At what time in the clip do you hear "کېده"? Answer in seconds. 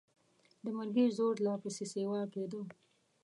2.33-2.61